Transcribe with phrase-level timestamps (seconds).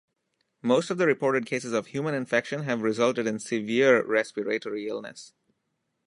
[0.63, 5.33] Most of the reported cases of human infection have resulted in severe respiratory illness.